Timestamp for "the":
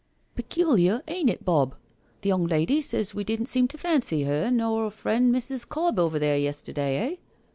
2.21-2.29